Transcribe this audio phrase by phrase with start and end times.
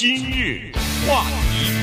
[0.00, 0.72] 今日
[1.06, 1.74] 话题，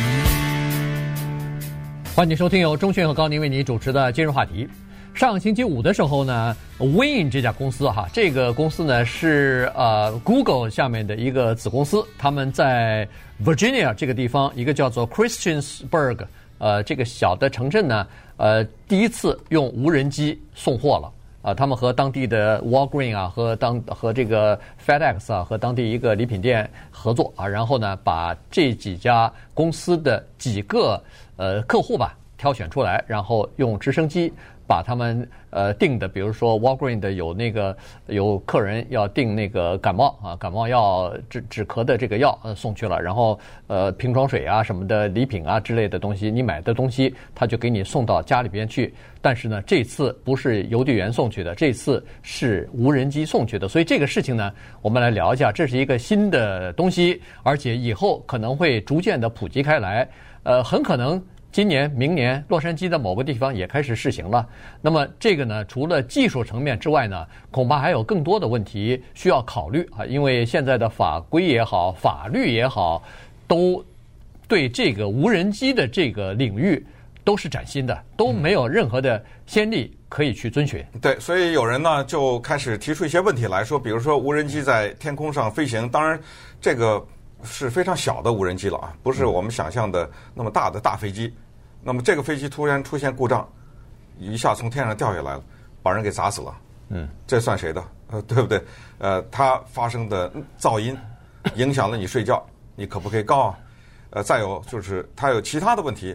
[2.15, 4.67] 欢迎收听由钟迅和高宁为你主持的今日话题。
[5.13, 13.07] 上星期五的时候呢，Win 这家公司哈，这个公司呢是呃 Google 下面的一个子公司，他们在
[13.45, 16.25] Virginia 这个地方，一个叫做 Christiansburg，
[16.57, 18.07] 呃，这个小的城镇呢，
[18.37, 21.13] 呃，第一次用无人机送货了。
[21.47, 31.01] 啊，他们和当地的 Walgreen 啊，和当和这个 FedEx 啊，和当地一个礼品店合作啊，然后呢，把这几家公司的几个
[31.37, 34.33] 呃客户吧挑选出来，然后用直升机。
[34.67, 37.75] 把他们呃订的，比如说 Walgreen 的有那个
[38.07, 48.93] 有客人要订那个感冒啊感冒药止止咳的这个药呃送去了，然后呃瓶装水啊什么的礼品啊之类的东西，你买的东西他就给你送到家里边去。
[49.21, 53.67] 但是呢，这次不是邮递员送去的，这次是无人机送去的。
[53.67, 60.07] 所以这个事情呢，我们来聊一下，这是一个新的东西，而且以后可能会逐渐的普及开来，
[60.43, 61.21] 呃，很可能。
[61.57, 64.47] 今年、明年，洛杉矶的某个地方也开始试行了。
[64.79, 70.05] 那么，这个呢，除了技术层面之外呢，恐怕还有更多的问题需要考虑啊。
[70.05, 73.01] 因为现在的法规也好，法律也好，
[73.47, 73.83] 都
[74.47, 76.85] 对这个无人机的这个领域
[77.23, 80.85] 都是崭新的，都没有任何的先例可以去遵循。
[81.01, 86.19] 对，所以有人呢就开始提出一些问题来说，比如说无人机在天空上飞行，当然
[86.61, 87.03] 这个
[87.41, 91.33] 是非常小的无人机了啊，不是我们想象的那么大的大飞机。
[91.87, 93.47] 那么这个飞机突然出现故障，
[94.19, 95.43] 一下从天上掉下来了，
[95.81, 96.53] 把人给砸死了。
[96.89, 97.81] 嗯，这算谁的？
[98.09, 98.61] 呃，对不对？
[98.97, 100.29] 呃，它发生的
[100.59, 100.97] 噪音
[101.55, 103.59] 影响了你睡觉，你可不可以告啊？
[104.09, 106.13] 呃，再有就是它有其他的问题，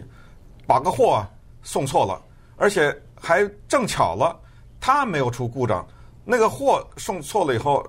[0.67, 1.25] 把个货
[1.63, 2.21] 送错了，
[2.55, 4.39] 而且还正巧了，
[4.79, 5.83] 它没有出故障，
[6.23, 7.83] 那个货送错了以后，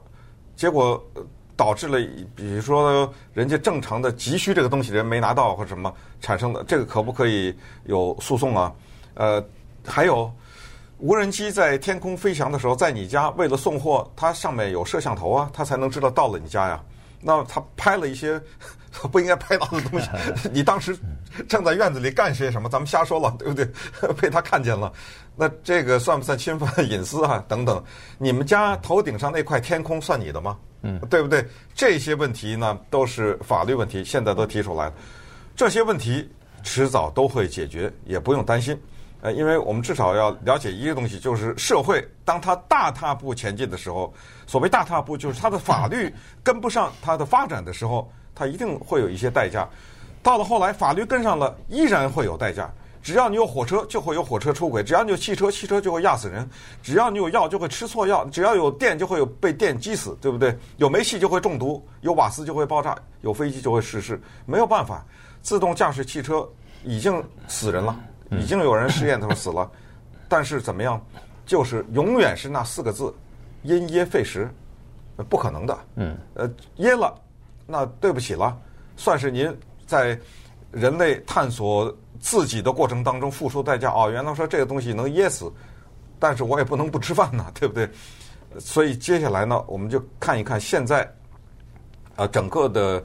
[0.56, 0.98] 结果。
[1.56, 1.98] 导致了，
[2.34, 8.72] 比如说人家正常的急需这个东西人没拿到或者什么产生的，这个可不可以有诉讼啊？
[9.14, 9.44] 呃，
[9.86, 10.30] 还有
[10.98, 16.82] 无人机在天空飞翔的时候，在你家为了送货，它上面有摄像头啊，它才能知道到了你家呀。
[17.24, 18.40] 那他拍了一些
[19.10, 20.08] 不应该拍到的东西，
[20.52, 20.96] 你当时
[21.48, 22.68] 正在院子里干些什么？
[22.68, 23.66] 咱们瞎说了，对不对？
[24.20, 24.92] 被他看见了，
[25.34, 27.42] 那这个算不算侵犯隐私啊？
[27.48, 27.82] 等等，
[28.18, 30.56] 你们家头顶上那块天空算你的吗？
[30.82, 31.44] 嗯，对不对？
[31.74, 34.92] 这些问题呢，都是法律问题，现在都提出来了。
[35.56, 36.30] 这些问题
[36.62, 38.78] 迟早都会解决，也不用担心。
[39.24, 44.12] 呃，因为我们至少要了解一个东西，就是社会当它大踏步前进的时候，
[44.46, 49.66] 所谓大踏步，就是它的法律跟不上它的发展的时候，它一定会有一些代价。
[50.22, 52.70] 到了后来，法律跟上了，依然会有代价。
[53.02, 56.44] 只要你有火车，就会有火车出轨；只要你有汽车，汽车就会压死人；
[56.82, 60.54] 只要你有药，就会吃错药；只要有电，就会有被电击死，对不对？
[60.76, 64.20] 有煤气就会中毒，有瓦斯就会爆炸，有飞机就会失事。
[64.44, 65.02] 没有办法，
[65.40, 66.46] 自动驾驶汽车
[66.82, 67.98] 已经死人了，
[68.40, 69.70] 已经有人试验的时候死了。
[70.28, 71.00] 但是怎么样？
[71.46, 73.14] 就是永远是那四个字：
[73.62, 74.48] 因噎废食，
[75.28, 75.78] 不可能的。
[75.96, 77.14] 嗯，呃，噎了，
[77.66, 78.56] 那对不起了，
[78.96, 79.54] 算是您
[79.86, 80.18] 在
[80.72, 81.94] 人类探索。
[82.20, 85.52] 自己的过程当中付出代价哦，原来说这个东西能噎死，
[86.18, 87.86] 但是我也不能不吃饭呐， 对不对？
[88.58, 91.06] 所以接下来呢，我们就看一看现在，
[92.16, 93.02] 啊，整个的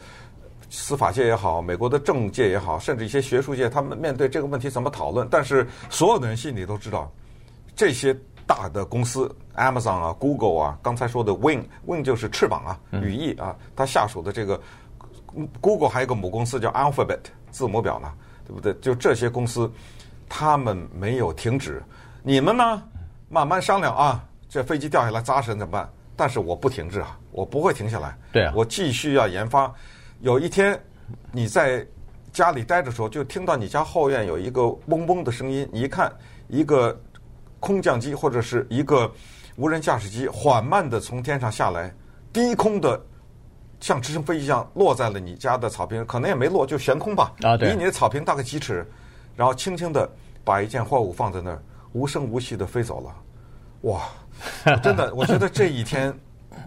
[0.70, 5.28] 司法界也好，美国的政界也好，甚至一些学术界，他们面对这个问题怎么讨论？
[5.30, 7.12] 但是所有的人心里都知道，
[7.76, 8.16] 这些
[8.46, 14.60] 大的公司，Amazon 啊，Google 啊，刚才说的 Wing，Wing 就是翅膀啊，羽翼啊，它下属的这个
[15.62, 17.20] Google 还有一个母公司叫 Alphabet，
[17.52, 18.12] 字母表呢。
[18.50, 18.74] 对不对？
[18.82, 19.72] 就这些公司，
[20.28, 21.84] 他们没有停止。
[22.24, 22.82] 你们呢？
[23.30, 24.26] 慢慢商量啊。
[24.50, 25.88] 这飞机掉下来砸死人怎么办？
[26.16, 28.18] 但是我不停止啊，我不会停下来。
[28.32, 29.72] 对啊，我继续要研发。
[30.22, 30.80] 有一天
[31.32, 31.86] 你在
[32.32, 35.68] 家里待着的时候，就听到你家后院有一个嗡嗡的声音。
[35.72, 36.12] 你一看，
[36.48, 37.00] 一个
[37.60, 39.12] 空降机或者是一个
[39.56, 41.94] 无人驾驶机缓慢的从天上下来，
[42.34, 43.00] 低空的。
[43.82, 47.34] 像直升飞机一样落在了你家的草坪，可能也没落，就悬空吧。
[47.44, 48.86] 啊，对，离你的草坪大概几尺，
[49.38, 50.10] 然后轻轻的
[50.44, 51.64] 把一件货物放在那儿，
[51.94, 53.16] 无声无息的飞走了。
[53.84, 54.02] 哇，
[54.84, 56.14] 真的，我觉得这一天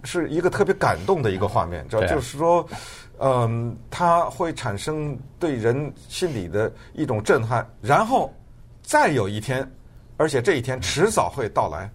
[0.03, 2.67] 是一个特别感动的一个画面，知道， 就是说，
[3.19, 8.33] 嗯，它会产生对人心理的一种震撼，然后
[8.81, 9.69] 再有一天，
[10.17, 11.89] 而且这一天迟早会到来，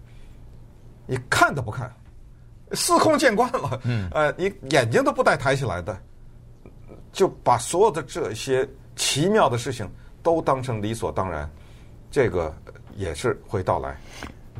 [1.05, 1.91] 你看都不看。
[2.71, 5.97] 司空见惯了，嗯，呃，你眼睛都不带抬起来的，
[7.11, 9.89] 就把所有的这些奇妙的事情
[10.21, 11.49] 都当成理所当然，
[12.11, 12.53] 这个
[12.95, 13.97] 也是会到来。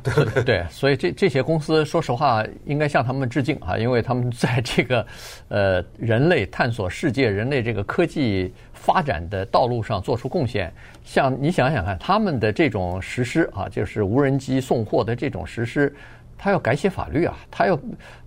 [0.02, 0.42] 对对？
[0.44, 5.06] 对，所以这这些公司，说实话，应该向他们致敬啊，因为他们在这个
[5.48, 10.72] 呃人类探索世界、人类这个科技发展的道路上做出贡献。
[11.04, 15.94] 像你想想看，他们的这种实施啊，就是无人机送货的这种实施，
[16.36, 17.78] 他要改写法律啊，他要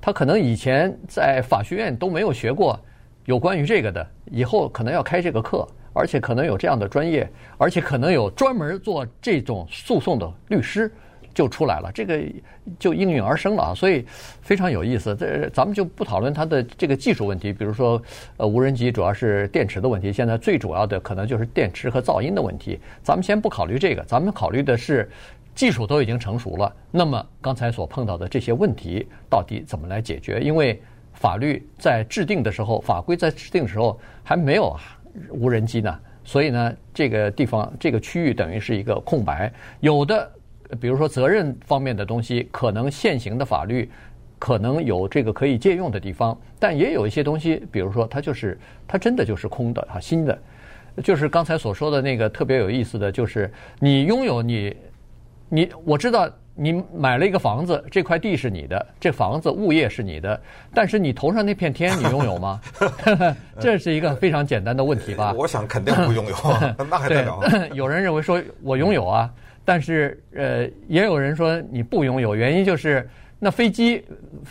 [0.01, 2.79] 他可能以前在法学院都没有学过
[3.25, 5.67] 有关于这个的，以后可能要开这个课。
[5.95, 10.91] 而且可能有这样的专业，而且可能有专门做这种诉讼的律师
[11.33, 12.21] 就出来了，这个
[12.77, 14.05] 就应运而生了啊，所以
[14.41, 15.15] 非常有意思。
[15.15, 18.01] 这咱们就不讨论它的这个技术问题，比如说
[18.37, 22.79] 呃无人机主要是电池的问题，现在最主要的可能就是电池和噪音的问题。
[23.01, 25.09] 咱们先不考虑这个，咱们考虑的是
[25.55, 30.39] 技术都已经成熟了，那么刚才所碰到的这些问题到底怎么来解决？
[30.39, 30.81] 因为
[31.13, 34.75] 法律在制定的时候，法规在制定的时候还没有。
[35.29, 35.95] 无人机呢？
[36.23, 39.53] 所以呢，这个地方这个区域等于是一个空白。
[39.79, 40.31] 有的，
[40.79, 43.89] 比如说责任方面的东西，可能现行的法律
[44.39, 50.37] 可能有这个可以借用的地方，但也有一些东西，比如说它就是它真的就是空的啊，新的。
[51.03, 54.75] 就是刚才所说的那个特别有意思的就是，你拥有你
[55.49, 56.29] 你我知道。
[56.55, 60.39] 你买了一个房子，这块地是你的，这房子物业是你的，
[60.71, 62.61] 但是你头上那片天你拥有吗？
[63.59, 65.33] 这是一个非常简单的问题吧？
[65.35, 66.35] 我想肯定不拥有，
[66.87, 67.39] 那还得了？
[67.73, 69.33] 有人认为说我拥有啊，
[69.65, 73.07] 但是呃，也有人说你不拥有，原因就是
[73.39, 74.03] 那飞机，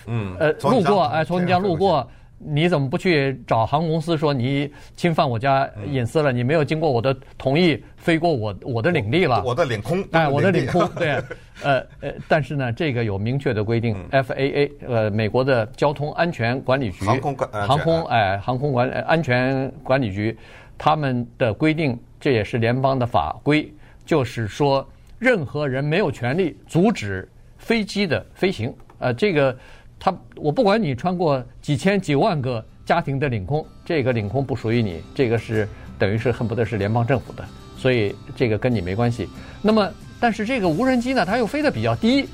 [0.07, 2.09] 嗯，呃，路过哎，从你家路过。
[2.45, 6.33] 你怎么不去找航空公司说你侵犯我家隐私了？
[6.33, 9.41] 你没有经过我的同意飞过我我的领地了？
[9.45, 11.11] 我的领空，哎，我的领空，对，
[11.63, 20.37] 呃呃，但是呢，这个有明确的规定，FAA，呃，美国的交通安全管理局，航空航空，哎，航空管安全管理局，
[20.77, 23.73] 他们的规定，这也是联邦的法规，
[24.05, 24.85] 就是说，
[25.23, 29.57] 任何人没有权利阻止飞机的飞行，呃，这个。
[30.05, 37.45] 他，我不管你穿过几千几万个家庭的领空，这个领空不属于你，这个是等于是恨不得是联邦政府的，
[37.79, 39.29] 所以这个跟你没关系。
[39.63, 39.89] 那么，
[40.19, 42.29] 但是这个无人机呢，它又飞得比较低，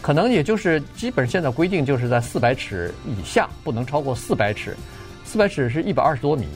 [0.00, 4.74] 可能也就是基本现在规定就是在四百尺以下，不能超过四百尺，
[5.22, 6.46] 四百尺是一百二十多米。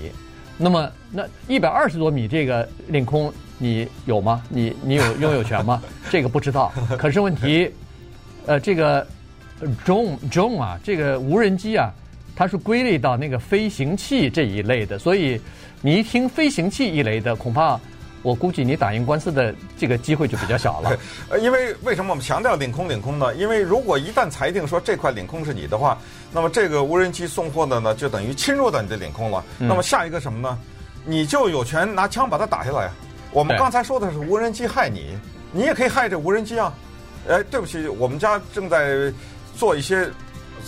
[0.56, 4.43] 那么，那一百二十多米这个领空你有吗？
[4.49, 5.82] 你你有拥有权吗？
[6.11, 6.73] 这个不知道。
[6.99, 7.70] 可是问题，
[8.47, 9.06] 呃，这个。
[9.87, 11.91] Drone Drone 啊，这个无人机啊，
[12.37, 15.41] 它是归类到那个飞行器这一类的，所以
[15.81, 17.81] 你一听飞行器一类的，恐怕
[18.20, 20.99] 我估计你打赢官司的这个机会就比较小了。
[21.31, 23.35] 呃，因为为什么我们强调领空领空呢？
[23.35, 25.97] 因为如果一旦裁定说这块领空是你的话，
[26.31, 29.43] 那么这个无人机送货的呢，就等于侵入到你的领空了。
[29.58, 30.58] 那么下一个什么呢？
[31.06, 32.91] 你就有权拿枪把它打下来。
[33.32, 35.19] 我们刚才说的是无人机害你，
[35.52, 36.73] 你也可以害这无人机啊。
[37.28, 39.12] 哎，对不起，我们家正在。
[39.58, 40.06] 做一些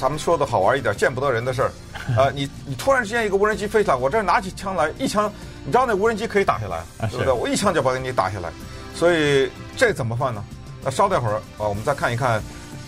[0.00, 1.70] 咱们说的好玩一点见不得人的事儿，
[2.16, 5.30] 呃，你你突然之间一个无人机飞起来，我这儿拿起枪来一枪，
[5.62, 7.30] 你知道那无人机可以打下来，对不对？
[7.30, 8.48] 我一枪就把你打下来，
[8.94, 10.42] 所以这怎么办呢？
[10.82, 12.42] 那稍待会儿啊，我们再看一看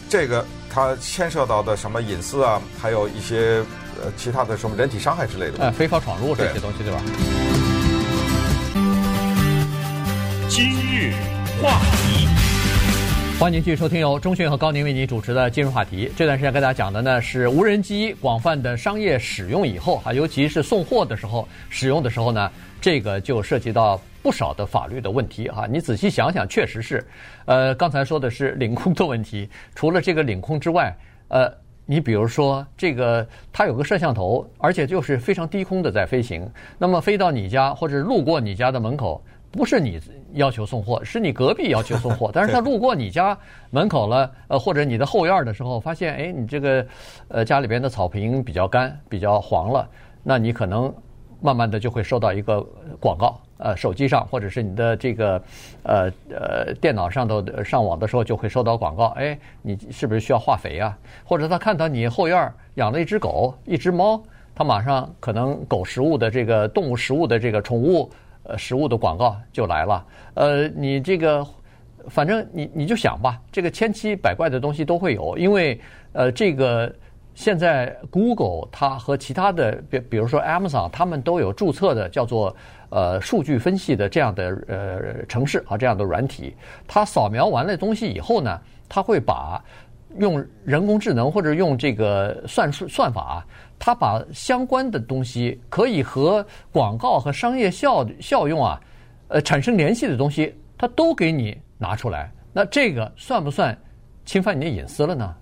[0.08, 0.42] 这个
[0.72, 3.62] 它牵涉到的什么隐私啊，还有一些
[4.02, 7.02] 呃其他的什么人体伤害之类的，呃，非法闯入这些东西，对吧？
[10.50, 11.12] 今日
[11.62, 12.26] 话题。
[13.38, 16.10] 欢迎继续收听由钟迅和高宁为你主持的今日话题。
[16.16, 22.50] 这段时间跟大家讲的呢是无人机广泛的商业使用以后啊，尤其是送货的时候使用的时候呢，
[22.80, 25.68] 这个就涉及到不少的法律的问题哈。
[25.70, 27.06] 你仔细想想，确实是。
[27.44, 30.92] 呃，刚才说的是领空的问题，除了这个领空之外，
[31.28, 31.48] 呃，
[31.86, 39.24] 你比如说这个它有个摄像头，而且就是非常低空的在飞行，那么飞到你家或者路过你家的门口。
[39.52, 40.00] 不是你
[40.34, 42.30] 要求送货，是你隔壁要求送货。
[42.34, 43.36] 但是他路过你家
[43.70, 46.86] 门口了，呃，或者你的后院的时候，发现，哎，你这个，
[47.28, 49.88] 呃，家里边的草坪比较干，比较黄了，
[50.22, 50.94] 那你可能
[51.40, 52.64] 慢慢的就会收到一个
[53.00, 55.42] 广告，呃，手机上或者是你的这个，
[55.82, 60.96] 呃呃，电脑上头上网的时候就会收到广告，哎，你是不是需要化肥啊？
[61.24, 64.22] 或者他看到你后院养了一只狗、一只猫，
[64.54, 68.08] 他马上可能狗食物的这个动物食物的这个宠物。
[68.50, 70.04] 呃，食物的广告就来了。
[70.34, 71.46] 呃，你这个，
[72.08, 75.38] 反正你你就想吧，这个千奇百怪的东西都会有。
[75.38, 75.80] 因为
[76.12, 76.92] 呃，这个
[77.34, 82.54] 现在 Google 它和其他的，比比如说 Amazon，他们都有注册的叫做
[82.88, 86.56] 呃数据分析的这样的呃城市啊，这样的软体。
[86.88, 89.62] 它扫描完了东西以后呢，它会把
[90.18, 93.46] 用人工智能或者用这个算术算法。
[93.80, 98.80] 他把相关的东西可以和广告和商业效效用啊，
[99.26, 102.30] 呃，产生联系的东西，他都给你拿出来。
[102.52, 103.76] 那这个算不算
[104.24, 105.34] 侵犯你的隐私了呢？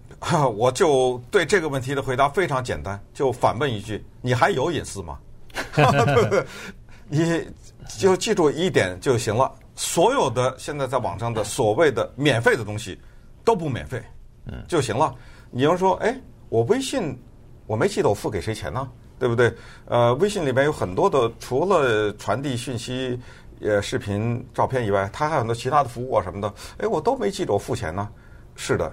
[0.56, 5.18] 我就对这个问题的回答非常简单，就反问一句：你还有隐私吗？
[5.74, 6.44] 对不对？
[7.08, 7.46] 你
[7.98, 9.52] 就记住一点就行了。
[9.74, 12.98] 所有的现在在网上的所谓的免费的东西
[13.44, 14.02] 都不免费，
[14.46, 15.14] 嗯，就行了。
[15.50, 17.16] 你要说，哎，我微信
[17.68, 18.88] 我没记得我付给谁钱呢？
[19.18, 19.52] 对不对？
[19.86, 23.20] 呃，微信里面有很多的，除了传递讯息、
[23.60, 26.52] 呃视频、照片以外，它还有很多其他的服务啊什么的。
[26.78, 28.08] 哎，我都没记得我付钱呢。
[28.56, 28.92] 是的，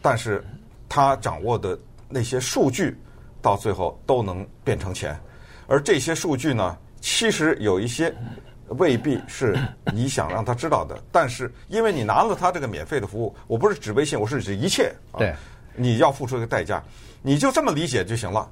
[0.00, 0.44] 但是
[0.88, 1.78] 他掌握的
[2.08, 2.96] 那些数据，
[3.42, 5.18] 到最后都能变成钱。
[5.66, 8.12] 而这些数据呢，其实有一些
[8.78, 9.58] 未必是
[9.92, 10.96] 你想让他知道的。
[11.12, 14.92] 但是因为你拿了他这个免费的服务，我不是指微信，我是指一切。
[15.18, 15.34] 对，
[15.74, 16.82] 你要付出一个代价，
[17.22, 18.50] 你就这么理解就行了。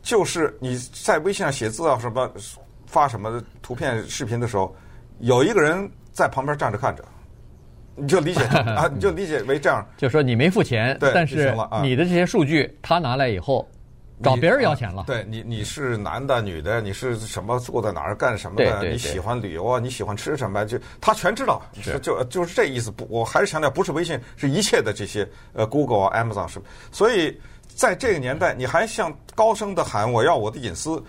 [0.00, 2.30] 就是你在微信上写字啊，什么
[2.86, 4.74] 发什么图片、视频的时候，
[5.18, 7.04] 有一个人在旁边站着看着，
[7.96, 8.44] 你就理解
[8.78, 13.68] 啊，你就理解为这样，就说你没付钱，对，但是你的这些数据他拿来以后，
[14.22, 15.02] 找别人要钱了。
[15.04, 18.88] 对你，你是男的、女的，你是什么坐在哪儿干什么的？
[18.88, 19.80] 你喜欢旅游啊？
[19.80, 20.64] 你喜欢吃什么？
[20.64, 22.88] 就他全知道，就就就是这意思。
[22.92, 26.60] 不，我还是强调，不是微信，是一切的这些呃，Google 啊、Amazon 是，
[26.92, 27.36] 所以。
[27.78, 31.00] 在这个年代，你还想高声的喊我要我的隐私？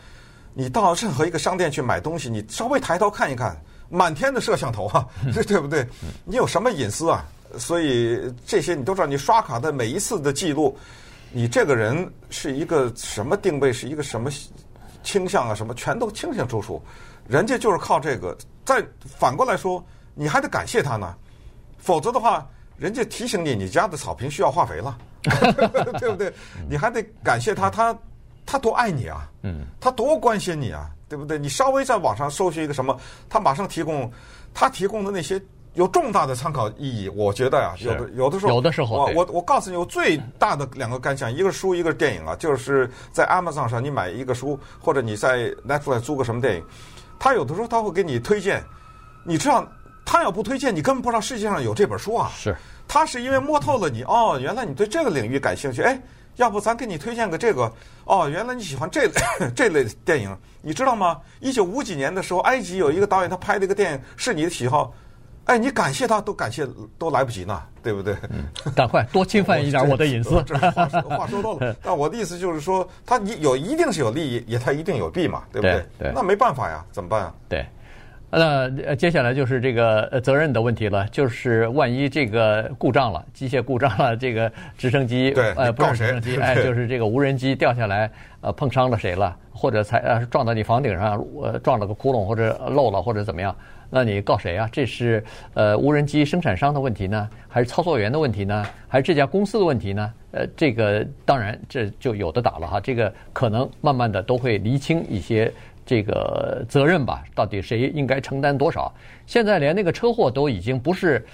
[0.54, 3.60] 你到任何一个商店去买东西，你稍微抬头看一看，
[3.90, 5.84] 满天的摄像头啊，这 对不对？
[6.26, 7.26] 你有什么隐私啊？
[7.58, 10.78] 所以这些你都知道，你刷卡的每一次的记录，
[11.32, 14.30] 你这个人是一个什么定位，是一个什么
[15.02, 15.56] 倾向啊？
[15.56, 16.80] 什么全都清清楚楚。
[17.28, 18.38] 人家就是靠这个。
[18.64, 18.86] 再
[19.18, 19.84] 反过来说，
[20.14, 21.16] 你还得感谢他呢，
[21.80, 22.48] 否则的话，
[22.78, 24.96] 人家提醒你，你家的草坪需要化肥了。
[26.00, 26.34] 对不对？
[26.70, 27.98] 你还得感谢他，他
[28.46, 29.30] 他多爱你啊！
[29.44, 31.38] 嗯，他多关心你啊，对不对？
[31.38, 32.98] 你稍微在网上搜寻一个什么，
[33.30, 34.12] 他马上提供
[34.54, 35.42] 他提供的那些
[35.76, 37.10] 有重大的参考意义。
[37.10, 46.64] 我觉得呀，有的有的时候，有的时候，我我我告诉你，我最大的两个感想，一个书，一个电影啊，就是在 Amazon 上你买一个书，或者你在 Netflix 租个什么电影，
[47.20, 48.64] 他有的时候他会给你推荐，
[49.24, 49.68] 你知道
[50.06, 52.32] 他要不推荐，你根本不知道世界上有这本书啊。
[52.36, 52.56] 是。
[52.90, 55.98] 他是因为摸透了你哦，原来你对这个领域感兴趣，哎，
[56.38, 57.72] 要不咱给你推荐个这个
[58.06, 59.08] 哦，原来你喜欢这
[59.56, 61.20] 这类电影，你知道吗？
[61.40, 64.92] 一九五几年的时候，埃及有一个导演，他拍的一个电影是你的喜好，
[65.46, 66.68] 哎，你感谢他都感谢
[66.98, 68.16] 都来不及呢，对不对？
[68.32, 70.42] 嗯，赶快多侵犯一点我的隐私。
[70.48, 70.72] 这话
[71.16, 75.74] 话说多了， 但我的意思就是说，他有一定是有利益，也他一定有弊嘛，对不对？
[76.00, 76.12] 对，对。
[76.16, 77.34] 那没办法呀，怎么办啊？
[77.48, 77.64] 对。
[78.32, 88.10] 那呃，接下来就是这个责任的问题了，就是万一这个故障了，机械故障了，这个直升机对呃不是直升机， 哎，就是这个无人机掉下来，
[88.42, 93.56] 呃碰伤了谁了，或者才呃撞到你房顶上，呃撞了个窟窿或者漏了或者怎么样，
[93.90, 94.70] 那你告谁啊？
[94.72, 95.24] 这是
[95.56, 100.14] 呃无人机生产商的问题呢，还是操作员的问题呢，还是这家公司的问题呢？
[100.32, 105.52] 呃，这个当然这就有的打了哈，这个可能慢慢的都会厘清一些。
[105.90, 108.94] 这个责任吧，到底谁应该承担多少？
[109.26, 111.26] 现在连那个车祸都已经不是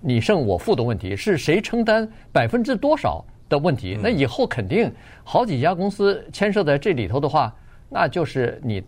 [0.00, 3.98] 你胜我负的问题，是谁承担百分之多少的问题。
[4.00, 4.88] 那以后肯定
[5.24, 7.52] 好几家公司牵涉在这里头的话，
[7.88, 8.80] 那就是你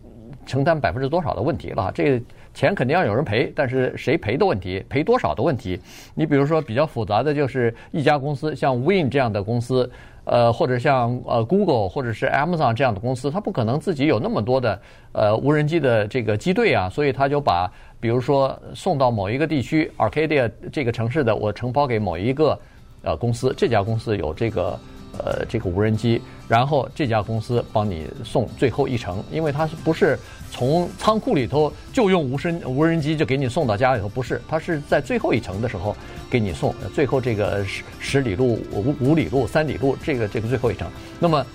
[0.45, 1.91] 承担百分之多少的问题了。
[1.93, 2.25] 这个
[2.57, 5.79] 钱肯定要有人赔，但是谁赔的问题，赔多少的问题。
[6.15, 9.87] 你比如说比较复杂的就是一家公司，像 Win 这样的公司。
[10.23, 22.59] 呃，或者像呃 Google 或者是 Amazon 这样的公司，它不可能自己有那么多的呃无人机的这个机队啊，所以他就把比如说送到某一个地区 Arcadia 这个城市的，我承包给某一个
[23.03, 24.77] 呃公司，这家公司有这个。
[25.19, 30.19] 呃，这个无人机，然后这家公司帮你送最后一程，因为它是不是
[30.51, 34.09] 从仓库里头就用无人无人机就给你送到家里头？
[34.09, 35.95] 不是，它是在最后一程的时候
[36.29, 40.87] 给你送，最后这个十十里路、五五里路、三里路，这个这个最后一程。
[41.19, 41.45] 那么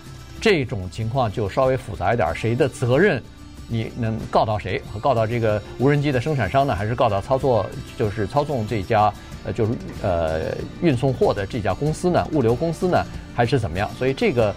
[0.41, 3.23] 这种情况就稍微复杂一点，谁的责任？
[3.69, 4.83] 你能告到谁？
[5.01, 7.65] 告到这个无人机的生产商呢，还是告到操作
[7.97, 9.13] 就是操纵这家？
[9.45, 9.73] 呃，就是
[10.03, 13.91] 呃，运送货的这家公司呢，物流公司呢，还是怎么样？
[13.99, 14.55] 所以这个，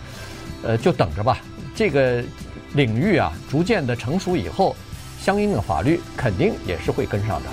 [0.61, 1.39] 呃，就等着吧。
[1.73, 2.23] 这个
[2.75, 4.75] 领域啊，逐渐的成熟以后，
[5.19, 7.49] 相应的法律肯定也是会跟上的。